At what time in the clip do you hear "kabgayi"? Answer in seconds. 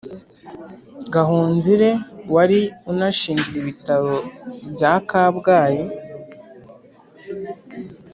5.09-5.83